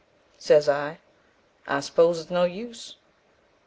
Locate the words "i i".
0.67-1.79